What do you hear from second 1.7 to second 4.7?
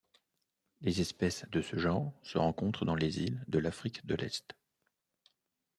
genre se rencontrent dans les îles de l'Afrique de l'Est.